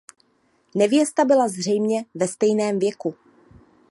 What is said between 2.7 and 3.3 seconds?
věku.